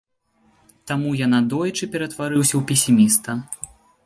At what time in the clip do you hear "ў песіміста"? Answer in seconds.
2.57-3.39